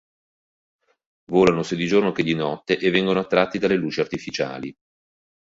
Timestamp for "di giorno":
1.77-2.11